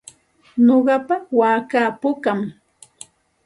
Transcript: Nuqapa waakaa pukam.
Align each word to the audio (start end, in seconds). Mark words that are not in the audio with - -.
Nuqapa 0.65 1.15
waakaa 1.39 1.87
pukam. 2.01 2.39